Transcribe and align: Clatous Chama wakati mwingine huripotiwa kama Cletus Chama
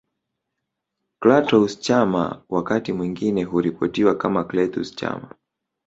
Clatous 1.21 1.79
Chama 1.79 2.43
wakati 2.49 2.93
mwingine 2.93 3.43
huripotiwa 3.43 4.15
kama 4.15 4.43
Cletus 4.43 4.95
Chama 4.95 5.29